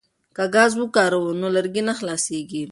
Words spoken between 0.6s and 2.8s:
وکاروو نو لرګي نه خلاصیږي.